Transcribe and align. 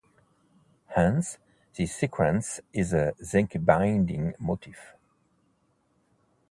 Hence, 0.95 1.37
this 1.75 1.93
sequence 1.95 2.59
is 2.73 2.91
a 2.91 3.13
zinc-binding 3.23 4.33
motif. 4.39 4.95